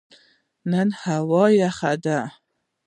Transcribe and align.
نن 0.71 0.89
هوا 1.03 1.45
یخه 1.61 1.93
ده 2.03 2.19